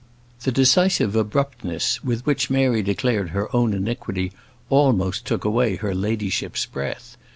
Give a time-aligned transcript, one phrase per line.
[0.41, 4.31] The decisive abruptness with which Mary declared her own iniquity
[4.67, 7.17] almost took away her ladyship's breath.